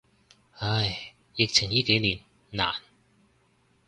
[0.57, 2.19] 唉，疫情依幾年，
[2.49, 2.73] 難。